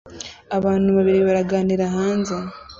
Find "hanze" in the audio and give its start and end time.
1.95-2.35